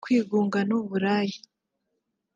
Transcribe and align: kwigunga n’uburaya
kwigunga 0.05 0.59
n’uburaya 0.69 1.39